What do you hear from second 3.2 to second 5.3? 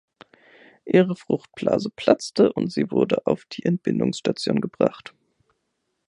auf die Entbindungsstation gebracht.